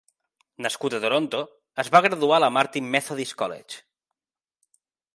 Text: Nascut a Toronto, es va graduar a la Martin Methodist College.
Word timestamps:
Nascut 0.65 0.95
a 0.97 1.01
Toronto, 1.03 1.41
es 1.85 1.93
va 1.97 2.03
graduar 2.07 2.39
a 2.41 2.43
la 2.47 2.51
Martin 2.57 2.91
Methodist 2.97 3.39
College. 3.45 3.83